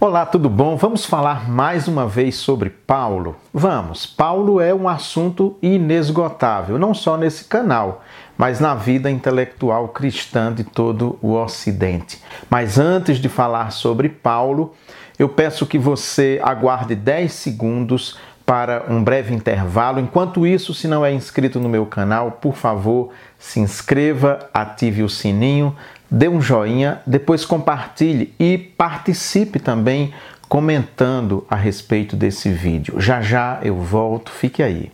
[0.00, 0.76] Olá, tudo bom?
[0.76, 3.34] Vamos falar mais uma vez sobre Paulo?
[3.52, 4.06] Vamos!
[4.06, 8.04] Paulo é um assunto inesgotável, não só nesse canal,
[8.36, 12.22] mas na vida intelectual cristã de todo o Ocidente.
[12.48, 14.72] Mas antes de falar sobre Paulo,
[15.18, 20.00] eu peço que você aguarde 10 segundos para um breve intervalo.
[20.00, 25.08] Enquanto isso, se não é inscrito no meu canal, por favor, se inscreva, ative o
[25.08, 25.76] sininho,
[26.10, 30.12] dê um joinha, depois compartilhe e participe também
[30.48, 33.00] comentando a respeito desse vídeo.
[33.00, 34.90] Já já eu volto, fique aí.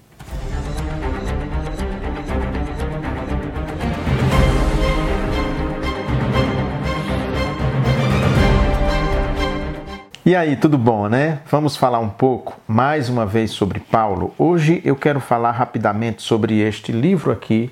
[10.26, 11.40] E aí, tudo bom, né?
[11.50, 14.32] Vamos falar um pouco mais uma vez sobre Paulo.
[14.38, 17.70] Hoje eu quero falar rapidamente sobre este livro aqui,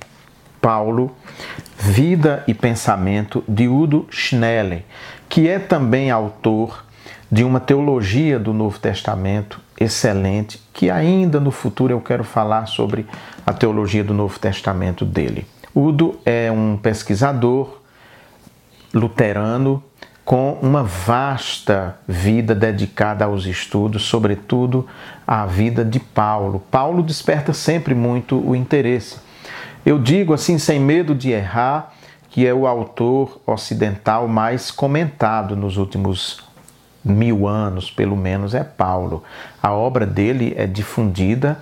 [0.63, 1.11] Paulo,
[1.77, 4.85] Vida e Pensamento, de Udo Schnelle,
[5.29, 6.85] que é também autor
[7.31, 13.05] de uma teologia do Novo Testamento excelente, que ainda no futuro eu quero falar sobre
[13.45, 15.45] a teologia do Novo Testamento dele.
[15.75, 17.81] Udo é um pesquisador
[18.95, 19.83] luterano
[20.25, 24.87] com uma vasta vida dedicada aos estudos, sobretudo
[25.27, 26.63] à vida de Paulo.
[26.71, 29.32] Paulo desperta sempre muito o interesse.
[29.85, 31.93] Eu digo assim, sem medo de errar,
[32.31, 36.43] que é o autor ocidental mais comentado nos últimos
[37.05, 39.23] mil anos, pelo menos, é Paulo.
[39.63, 41.59] A obra dele é difundida,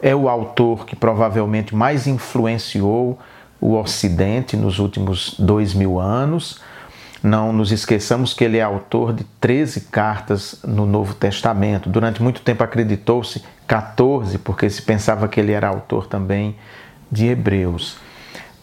[0.00, 3.18] é o autor que provavelmente mais influenciou
[3.60, 6.60] o Ocidente nos últimos dois mil anos
[7.22, 11.88] não nos esqueçamos que ele é autor de 13 cartas no Novo Testamento.
[11.88, 16.56] Durante muito tempo acreditou-se 14, porque se pensava que ele era autor também
[17.10, 17.98] de Hebreus.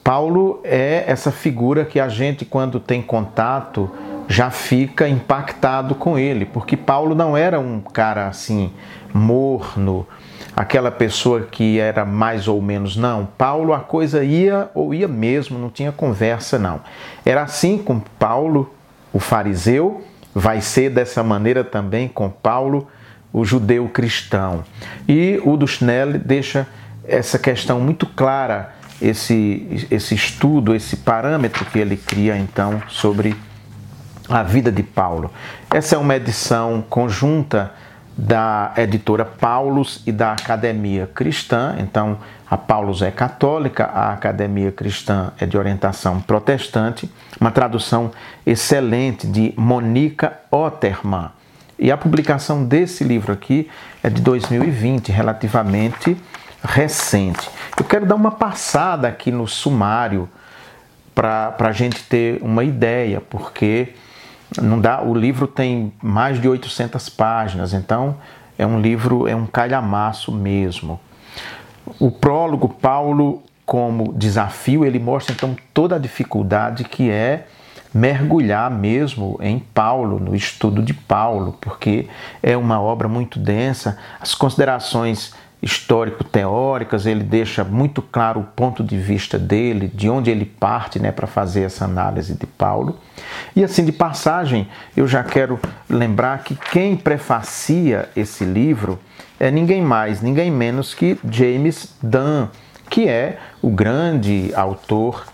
[0.04, 3.90] Paulo é essa figura que a gente, quando tem contato,
[4.28, 8.72] já fica impactado com ele, porque Paulo não era um cara assim
[9.14, 10.06] morno,
[10.56, 13.28] aquela pessoa que era mais ou menos, não.
[13.38, 16.82] Paulo a coisa ia ou ia mesmo, não tinha conversa, não.
[17.26, 18.74] Era assim com Paulo,
[19.12, 20.04] o fariseu,
[20.34, 22.88] vai ser dessa maneira também com Paulo,
[23.32, 24.64] o judeu cristão.
[25.08, 26.68] E o Dushnell deixa
[27.08, 33.36] essa questão muito clara, esse, esse estudo, esse parâmetro que ele cria então sobre
[34.30, 35.32] a vida de Paulo.
[35.70, 37.72] Essa é uma edição conjunta
[38.18, 41.76] da editora Paulus e da Academia Cristã.
[41.80, 42.18] Então,
[42.50, 47.12] a Paulus é católica, a Academia Cristã é de orientação protestante.
[47.40, 48.12] Uma tradução
[48.46, 51.30] excelente de Monica Otterman.
[51.78, 53.70] E a publicação desse livro aqui
[54.02, 56.16] é de 2020, relativamente
[56.66, 57.50] recente.
[57.78, 60.30] Eu quero dar uma passada aqui no sumário
[61.14, 63.94] para a gente ter uma ideia, porque
[64.62, 68.18] não dá, o livro tem mais de 800 páginas, então
[68.58, 71.00] é um livro, é um calhamaço mesmo.
[72.00, 77.48] O prólogo, Paulo, como desafio, ele mostra então toda a dificuldade que é
[77.94, 82.10] mergulhar mesmo em Paulo, no estudo de Paulo, porque
[82.44, 83.98] é uma obra muito densa.
[84.20, 85.34] As considerações
[85.66, 91.12] histórico-teóricas, ele deixa muito claro o ponto de vista dele, de onde ele parte né,
[91.12, 93.00] para fazer essa análise de Paulo.
[93.56, 95.60] E assim, de passagem, eu já quero
[95.90, 99.00] lembrar que quem prefacia esse livro
[99.40, 102.48] é ninguém mais, ninguém menos que James Dunn,
[102.88, 105.26] que é o grande autor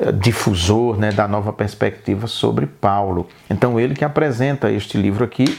[0.00, 3.28] eh, difusor né, da nova perspectiva sobre Paulo.
[3.50, 5.58] Então, ele que apresenta este livro aqui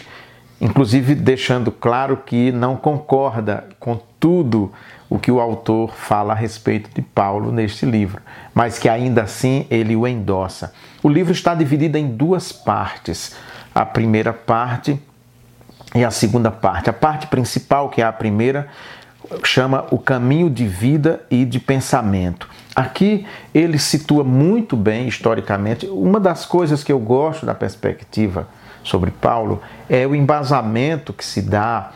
[0.60, 4.72] inclusive deixando claro que não concorda com tudo
[5.10, 8.22] o que o autor fala a respeito de Paulo neste livro,
[8.54, 10.74] mas que ainda assim ele o endossa.
[11.02, 13.36] O livro está dividido em duas partes.
[13.74, 15.00] A primeira parte
[15.96, 16.90] e a segunda parte.
[16.90, 18.68] A parte principal, que é a primeira,
[19.44, 22.50] chama O Caminho de Vida e de Pensamento.
[22.76, 25.86] Aqui ele situa muito bem historicamente.
[25.86, 28.48] Uma das coisas que eu gosto da perspectiva
[28.88, 31.92] sobre Paulo é o embasamento que se dá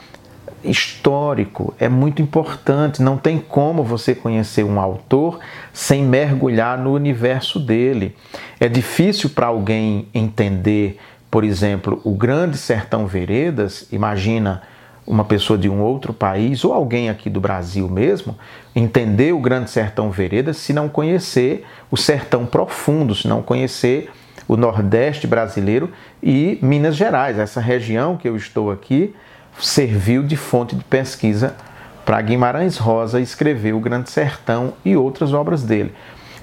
[0.63, 3.01] histórico, é muito importante.
[3.01, 5.39] Não tem como você conhecer um autor
[5.73, 8.15] sem mergulhar no universo dele.
[8.59, 10.99] É difícil para alguém entender,
[11.29, 14.61] por exemplo, o Grande Sertão Veredas, imagina
[15.05, 18.37] uma pessoa de um outro país ou alguém aqui do Brasil mesmo,
[18.75, 24.11] entender o Grande Sertão Veredas se não conhecer o sertão profundo, se não conhecer
[24.51, 25.89] o Nordeste brasileiro
[26.21, 27.39] e Minas Gerais.
[27.39, 29.15] Essa região que eu estou aqui
[29.57, 31.55] serviu de fonte de pesquisa
[32.03, 35.93] para Guimarães Rosa escrever O Grande Sertão e outras obras dele.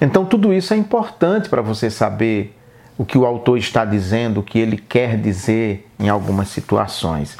[0.00, 2.58] Então, tudo isso é importante para você saber
[2.96, 7.36] o que o autor está dizendo, o que ele quer dizer em algumas situações.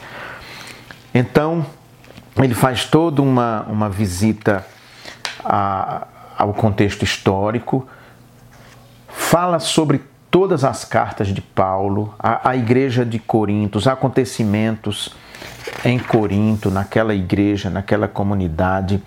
[1.14, 1.64] Então,
[2.36, 4.66] ele faz toda uma, uma visita
[5.42, 6.06] a,
[6.36, 7.88] ao contexto histórico,
[9.08, 15.14] fala sobre todas as cartas de Paulo, a, a igreja de Corinto, os acontecimentos
[15.84, 19.02] em Corinto, naquela igreja, naquela comunidade,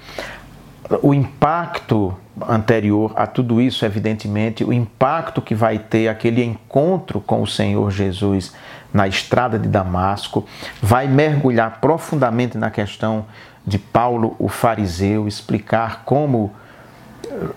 [1.02, 2.16] o impacto
[2.48, 7.92] anterior a tudo isso, evidentemente, o impacto que vai ter aquele encontro com o Senhor
[7.92, 8.54] Jesus
[8.94, 10.46] na estrada de Damasco,
[10.82, 13.26] vai mergulhar profundamente na questão
[13.66, 16.54] de Paulo, o fariseu, explicar como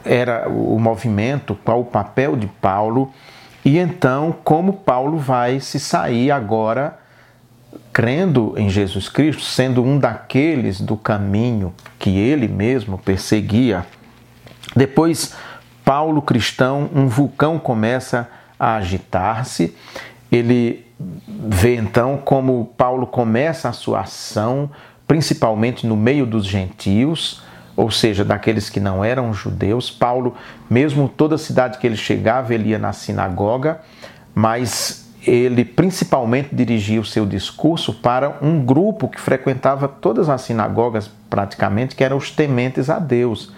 [0.05, 3.12] era o movimento, qual o papel de Paulo
[3.64, 6.99] e então como Paulo vai se sair agora
[7.94, 13.87] crendo em Jesus Cristo, sendo um daqueles do caminho que ele mesmo perseguia.
[14.75, 15.34] Depois,
[15.84, 18.28] Paulo cristão, um vulcão começa
[18.58, 19.76] a agitar-se.
[20.31, 20.84] Ele
[21.28, 24.69] vê então como Paulo começa a sua ação,
[25.06, 27.44] principalmente no meio dos gentios,
[27.76, 29.91] ou seja, daqueles que não eram judeus.
[29.91, 30.35] Paulo,
[30.71, 33.81] mesmo toda cidade que ele chegava, ele ia na sinagoga,
[34.35, 41.11] mas ele principalmente dirigia o seu discurso para um grupo que frequentava todas as sinagogas,
[41.31, 43.53] praticamente, que eram os tementes a Deus.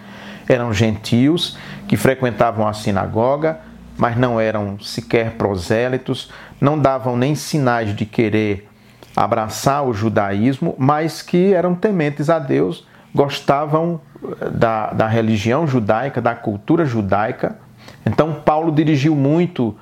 [0.47, 3.59] Eram gentios que frequentavam a sinagoga,
[3.97, 6.31] mas não eram sequer prosélitos,
[6.61, 8.69] não davam nem sinais de querer
[9.15, 12.86] abraçar o judaísmo, mas que eram tementes a Deus,
[13.17, 17.57] gostavam eh, da, da religião judaica, da cultura judaica.
[18.05, 19.75] Então, Paulo dirigiu muito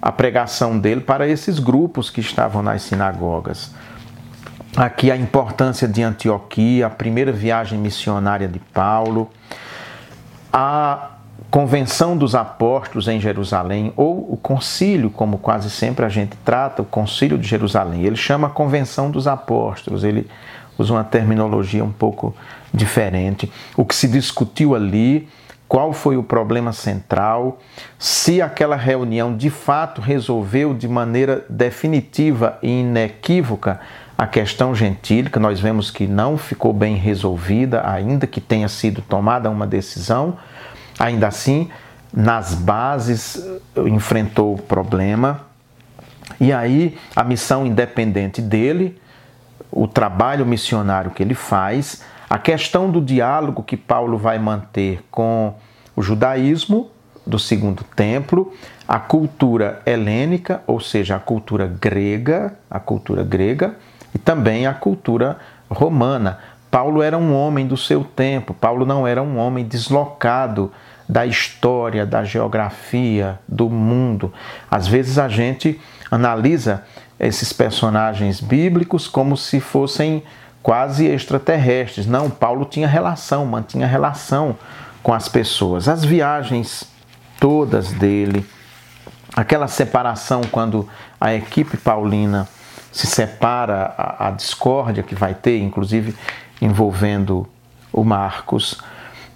[0.00, 3.74] a pregação dele para esses grupos que estavam nas sinagogas.
[4.76, 9.28] Aqui a importância de Antioquia, a primeira viagem missionária de Paulo,
[10.52, 11.10] a
[11.50, 16.84] convenção dos apóstolos em Jerusalém, ou o concílio, como quase sempre a gente trata, o
[16.84, 18.04] concílio de Jerusalém.
[18.04, 20.28] Ele chama convenção dos apóstolos, ele
[20.78, 22.34] usa uma terminologia um pouco
[22.72, 23.50] diferente.
[23.76, 25.28] O que se discutiu ali
[25.68, 27.58] qual foi o problema central,
[27.98, 33.78] se aquela reunião de fato resolveu de maneira definitiva e inequívoca
[34.16, 39.50] a questão gentílica, nós vemos que não ficou bem resolvida, ainda que tenha sido tomada
[39.50, 40.38] uma decisão,
[40.98, 41.68] ainda assim,
[42.12, 43.46] nas bases
[43.76, 45.42] enfrentou o problema.
[46.40, 48.98] E aí, a missão independente dele,
[49.70, 55.54] o trabalho missionário que ele faz, a questão do diálogo que Paulo vai manter com
[55.96, 56.90] o judaísmo
[57.26, 58.52] do segundo templo,
[58.86, 63.76] a cultura helênica, ou seja, a cultura grega, a cultura grega
[64.14, 65.38] e também a cultura
[65.70, 66.38] romana.
[66.70, 70.72] Paulo era um homem do seu tempo, Paulo não era um homem deslocado
[71.08, 74.32] da história, da geografia, do mundo.
[74.70, 75.80] Às vezes a gente
[76.10, 76.84] analisa
[77.18, 80.22] esses personagens bíblicos como se fossem
[80.62, 82.06] quase extraterrestres.
[82.06, 84.56] Não, Paulo tinha relação, mantinha relação
[85.02, 85.88] com as pessoas.
[85.88, 86.84] As viagens
[87.40, 88.46] todas dele,
[89.34, 90.88] aquela separação quando
[91.20, 92.48] a equipe paulina
[92.92, 96.14] se separa, a, a discórdia que vai ter, inclusive
[96.60, 97.48] envolvendo
[97.92, 98.78] o Marcos.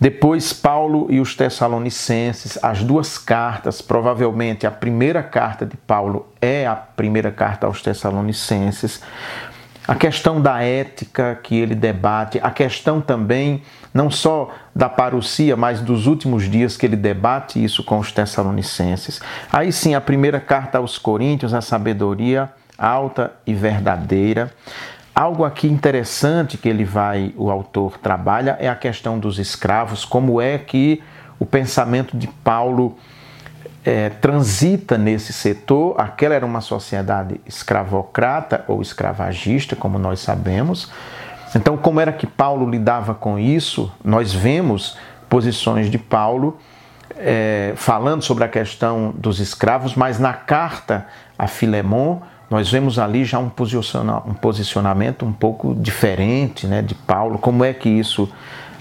[0.02, 6.66] Depois, Paulo e os Tessalonicenses, as duas cartas, provavelmente a primeira carta de Paulo é
[6.66, 9.00] a primeira carta aos Tessalonicenses
[9.86, 13.62] a questão da ética que ele debate, a questão também
[13.94, 19.20] não só da parousia, mas dos últimos dias que ele debate isso com os tessalonicenses.
[19.52, 24.52] Aí sim, a primeira carta aos Coríntios, a sabedoria alta e verdadeira.
[25.14, 30.40] Algo aqui interessante que ele vai, o autor trabalha é a questão dos escravos, como
[30.40, 31.02] é que
[31.38, 32.96] o pensamento de Paulo
[33.84, 36.00] é, transita nesse setor.
[36.00, 40.90] Aquela era uma sociedade escravocrata ou escravagista, como nós sabemos.
[41.54, 43.92] Então, como era que Paulo lidava com isso?
[44.02, 44.96] Nós vemos
[45.28, 46.58] posições de Paulo
[47.18, 51.06] é, falando sobre a questão dos escravos, mas na carta
[51.38, 52.20] a Filemon,
[52.52, 57.72] nós vemos ali já um, um posicionamento um pouco diferente né, de Paulo, como é
[57.72, 58.30] que isso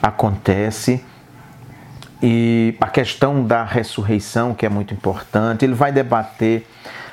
[0.02, 1.02] acontece?
[2.22, 5.64] E a questão da ressurreição, que é muito importante.
[5.64, 6.68] Ele vai debater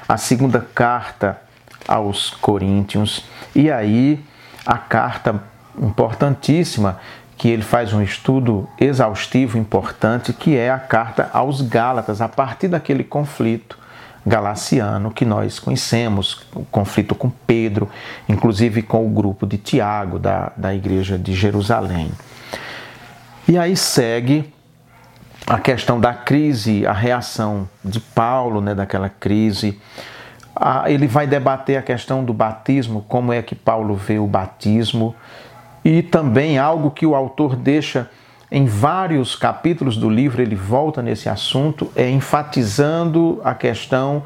[0.09, 1.41] a segunda carta
[1.87, 3.25] aos Coríntios.
[3.55, 4.21] E aí
[4.67, 5.41] a carta
[5.81, 6.99] importantíssima
[7.37, 12.67] que ele faz um estudo exaustivo importante, que é a carta aos Gálatas, a partir
[12.67, 13.79] daquele conflito
[14.27, 17.89] galaciano que nós conhecemos, o conflito com Pedro,
[18.29, 22.11] inclusive com o grupo de Tiago, da, da igreja de Jerusalém.
[23.49, 24.53] E aí segue
[25.47, 29.81] a questão da crise, a reação de Paulo, né, daquela crise.
[30.55, 35.15] Ah, ele vai debater a questão do batismo, como é que Paulo vê o batismo,
[35.85, 38.11] e também algo que o autor deixa
[38.50, 44.23] em vários capítulos do livro, ele volta nesse assunto, é enfatizando a questão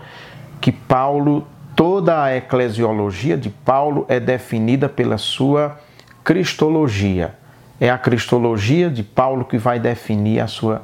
[0.61, 5.77] que Paulo, toda a eclesiologia de Paulo é definida pela sua
[6.23, 7.35] cristologia.
[7.81, 10.83] É a cristologia de Paulo que vai definir a sua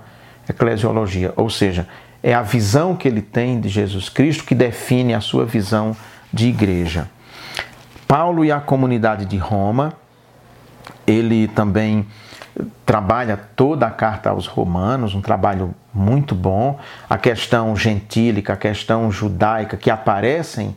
[0.49, 1.87] eclesiologia, ou seja,
[2.21, 5.97] é a visão que ele tem de Jesus Cristo que define a sua visão
[6.33, 7.09] de igreja.
[8.09, 9.93] Paulo e a comunidade de Roma,
[11.07, 12.05] ele também
[12.85, 16.79] trabalha toda a carta aos Romanos, um trabalho muito bom.
[17.09, 20.77] A questão gentílica, a questão judaica, que aparecem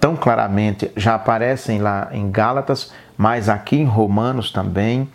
[0.00, 5.08] tão claramente, já aparecem lá em Gálatas, mas aqui em Romanos também,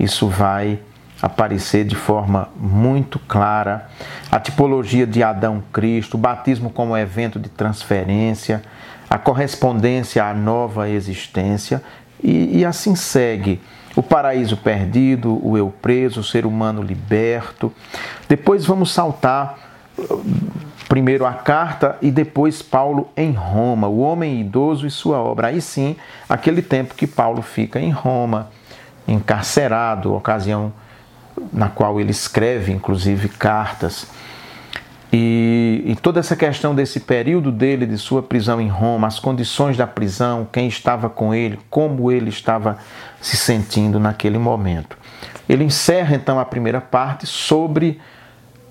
[0.00, 0.80] isso vai
[1.20, 3.88] aparecer de forma muito clara.
[4.30, 8.62] A tipologia de Adão Cristo, o batismo como evento de transferência,
[9.08, 11.80] a correspondência à nova existência,
[12.20, 13.60] e, e assim segue
[13.94, 17.72] o paraíso perdido, o eu preso, o ser humano liberto.
[18.28, 19.58] Depois vamos saltar
[20.88, 25.48] primeiro a carta e depois Paulo em Roma, o homem idoso e sua obra.
[25.48, 25.96] Aí sim,
[26.28, 28.50] aquele tempo que Paulo fica em Roma,
[29.06, 30.72] encarcerado, ocasião
[31.52, 34.06] na qual ele escreve inclusive cartas.
[35.12, 39.76] E, e, toda essa questão desse período dele, de sua prisão em Roma, as condições
[39.76, 42.78] da prisão, quem estava com ele, como ele estava
[43.20, 44.96] se sentindo naquele momento.
[45.46, 48.00] Ele encerra então a primeira parte sobre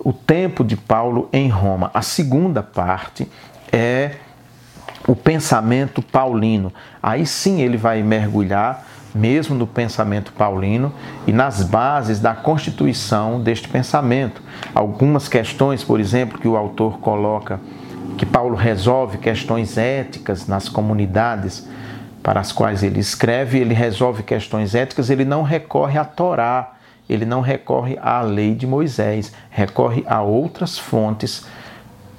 [0.00, 1.92] o tempo de Paulo em Roma.
[1.94, 3.28] A segunda parte
[3.70, 4.16] é
[5.06, 6.72] o pensamento paulino.
[7.00, 10.92] Aí sim ele vai mergulhar mesmo no pensamento paulino
[11.26, 14.42] e nas bases da constituição deste pensamento.
[14.74, 17.60] Algumas questões, por exemplo, que o autor coloca,
[18.16, 21.68] que Paulo resolve questões éticas nas comunidades
[22.22, 26.74] para as quais ele escreve, ele resolve questões éticas, ele não recorre à Torá,
[27.08, 31.44] ele não recorre à lei de Moisés, recorre a outras fontes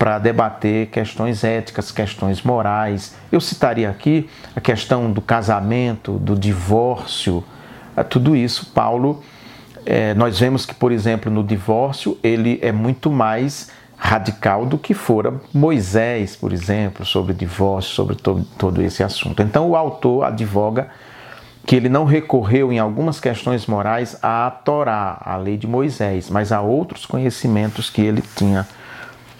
[0.03, 3.15] para debater questões éticas, questões morais.
[3.31, 7.41] Eu citaria aqui a questão do casamento, do divórcio,
[8.09, 8.65] tudo isso.
[8.73, 9.23] Paulo,
[9.85, 14.93] é, nós vemos que, por exemplo, no divórcio, ele é muito mais radical do que
[14.93, 19.41] fora Moisés, por exemplo, sobre divórcio, sobre todo, todo esse assunto.
[19.41, 20.89] Então, o autor advoga
[21.65, 26.51] que ele não recorreu em algumas questões morais à Torá, à lei de Moisés, mas
[26.51, 28.67] a outros conhecimentos que ele tinha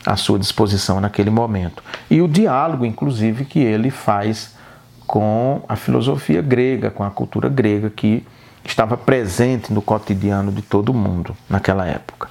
[0.06, 1.84] à sua disposição naquele momento.
[2.10, 4.56] E o diálogo, inclusive, que ele faz
[5.08, 8.26] com a filosofia grega, com a cultura grega que
[8.64, 12.30] estava presente no cotidiano de todo mundo naquela época.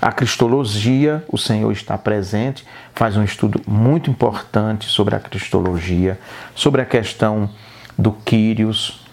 [0.00, 6.18] A cristologia, o Senhor está presente, faz um estudo muito importante sobre a cristologia,
[6.54, 7.48] sobre a questão
[7.96, 9.06] do Quírios,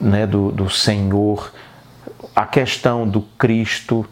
[0.00, 1.52] né, do, do Senhor,
[2.34, 4.04] a questão do Cristo,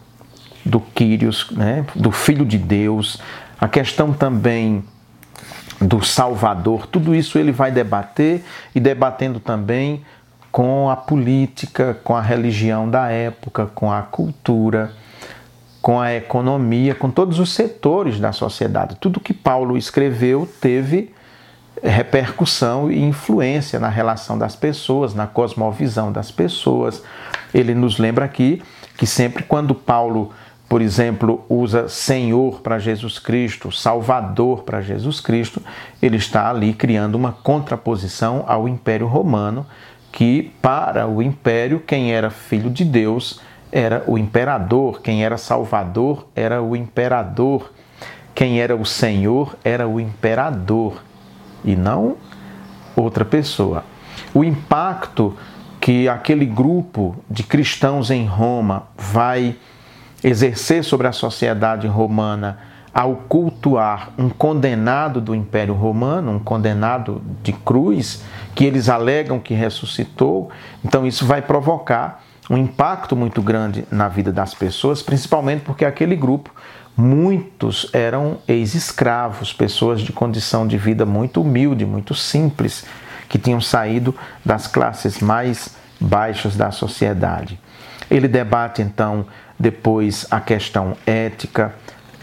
[0.65, 3.19] do Quírios, né, do Filho de Deus,
[3.59, 4.83] a questão também
[5.81, 8.43] do Salvador, tudo isso ele vai debater
[8.75, 10.03] e debatendo também
[10.51, 14.91] com a política, com a religião da época, com a cultura,
[15.81, 18.95] com a economia, com todos os setores da sociedade.
[18.99, 21.13] Tudo que Paulo escreveu teve
[21.81, 27.01] repercussão e influência na relação das pessoas, na cosmovisão das pessoas.
[27.53, 28.61] Ele nos lembra aqui
[28.97, 30.33] que sempre quando Paulo
[30.69, 35.59] por exemplo, usa Senhor para Jesus Cristo, Salvador para Jesus Cristo,
[35.99, 39.65] ele está ali criando uma contraposição ao Império Romano,
[40.11, 46.27] que para o Império, quem era filho de Deus era o imperador, quem era Salvador
[46.35, 47.71] era o imperador,
[48.35, 51.03] quem era o Senhor era o imperador
[51.63, 52.15] e não
[52.95, 53.83] outra pessoa.
[54.33, 55.35] O impacto
[55.79, 59.55] que aquele grupo de cristãos em Roma vai
[60.23, 62.59] exercer sobre a sociedade romana
[62.93, 68.23] ao cultuar um condenado do Império Romano, um condenado de cruz,
[68.55, 70.49] que eles alegam que ressuscitou.
[70.83, 76.15] Então, isso vai provocar um impacto muito grande na vida das pessoas, principalmente porque aquele
[76.15, 76.51] grupo,
[76.97, 82.85] muitos eram ex-escravos, pessoas de condição de vida muito humilde, muito simples,
[83.29, 87.59] que tinham saído das classes mais baixas da sociedade.
[88.09, 89.27] Ele debate então
[89.59, 91.75] depois a questão ética,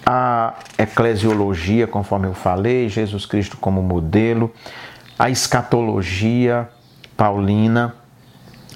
[0.04, 4.52] a eclesiologia, conforme eu falei, Jesus Cristo como modelo,
[5.18, 6.68] a escatologia
[7.16, 7.94] paulina,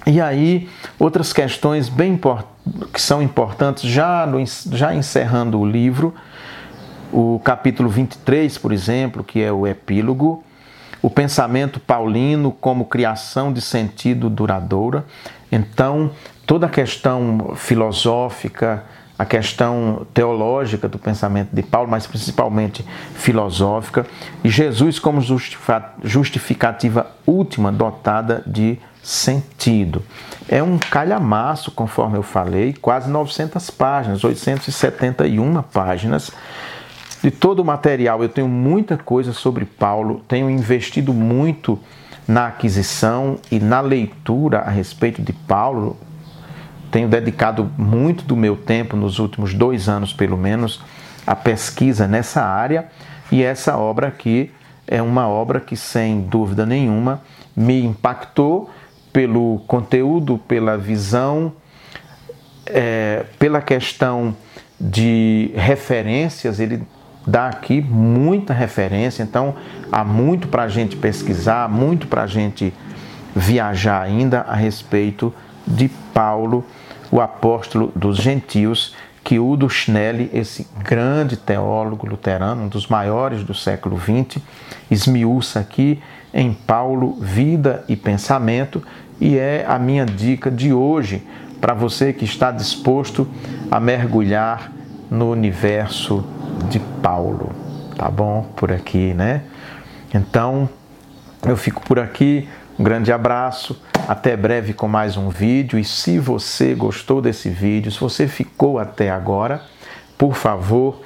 [0.05, 2.19] E aí, outras questões bem
[2.91, 6.13] que são importantes, já, no, já encerrando o livro,
[7.13, 10.43] o capítulo 23, por exemplo, que é o epílogo,
[11.01, 15.05] o pensamento paulino como criação de sentido duradoura.
[15.51, 16.11] Então,
[16.51, 18.83] toda a questão filosófica,
[19.17, 24.05] a questão teológica do pensamento de Paulo, mas principalmente filosófica,
[24.43, 25.21] e Jesus como
[26.03, 30.03] justificativa última dotada de sentido.
[30.49, 36.31] É um calhamaço, conforme eu falei, quase 900 páginas, 871 páginas.
[37.23, 41.79] De todo o material, eu tenho muita coisa sobre Paulo, tenho investido muito
[42.27, 45.95] na aquisição e na leitura a respeito de Paulo,
[46.91, 50.81] tenho dedicado muito do meu tempo, nos últimos dois anos pelo menos,
[51.25, 52.87] a pesquisa nessa área
[53.31, 54.51] e essa obra aqui
[54.87, 57.21] é uma obra que, sem dúvida nenhuma,
[57.55, 58.69] me impactou
[59.13, 61.53] pelo conteúdo, pela visão,
[62.65, 64.35] é, pela questão
[64.79, 66.59] de referências.
[66.59, 66.83] Ele
[67.25, 69.55] dá aqui muita referência, então
[69.91, 72.73] há muito para a gente pesquisar, muito para a gente
[73.33, 75.33] viajar ainda a respeito
[75.71, 76.65] de Paulo
[77.11, 83.53] o apóstolo dos gentios, que Udo Schnelli, esse grande teólogo luterano, um dos maiores do
[83.53, 84.41] século XX,
[84.89, 86.01] esmiuça aqui
[86.33, 88.81] em Paulo, Vida e Pensamento,
[89.19, 91.21] e é a minha dica de hoje
[91.59, 93.27] para você que está disposto
[93.69, 94.71] a mergulhar
[95.11, 96.25] no universo
[96.69, 97.51] de Paulo.
[97.95, 98.49] Tá bom?
[98.55, 99.43] Por aqui, né?
[100.11, 100.67] Então,
[101.43, 102.49] eu fico por aqui.
[102.79, 107.91] Um grande abraço até breve com mais um vídeo e se você gostou desse vídeo,
[107.91, 109.61] se você ficou até agora,
[110.17, 111.01] por favor,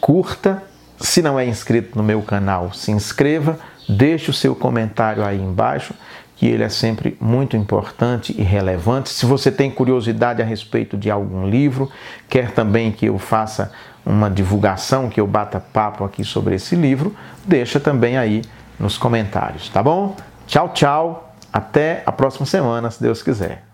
[0.00, 0.62] curta.
[0.98, 5.94] Se não é inscrito no meu canal, se inscreva, deixe o seu comentário aí embaixo,
[6.36, 9.08] que ele é sempre muito importante e relevante.
[9.08, 11.90] Se você tem curiosidade a respeito de algum livro,
[12.28, 13.72] quer também que eu faça
[14.04, 17.14] uma divulgação, que eu bata papo aqui sobre esse livro,
[17.46, 18.42] deixa também aí
[18.78, 20.16] nos comentários, tá bom?
[20.46, 21.29] Tchau, tchau.
[21.52, 23.69] Até a próxima semana, se Deus quiser.